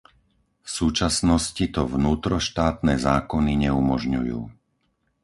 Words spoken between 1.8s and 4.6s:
vnútroštátne zákony neumožňujú.